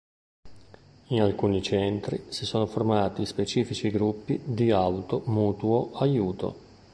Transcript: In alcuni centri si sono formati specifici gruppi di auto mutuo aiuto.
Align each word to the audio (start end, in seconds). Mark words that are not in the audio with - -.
In 1.09 1.21
alcuni 1.21 1.61
centri 1.61 2.23
si 2.29 2.43
sono 2.45 2.65
formati 2.65 3.23
specifici 3.27 3.91
gruppi 3.91 4.41
di 4.43 4.71
auto 4.71 5.21
mutuo 5.27 5.91
aiuto. 5.93 6.55